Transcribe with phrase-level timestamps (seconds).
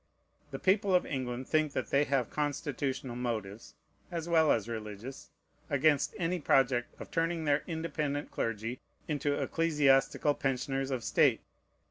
[0.49, 3.75] The people of England think that they have constitutional motives,
[4.09, 5.29] as well as religious,
[5.69, 11.41] against any project of turning their independent clergy into ecclesiastical pensioners of state.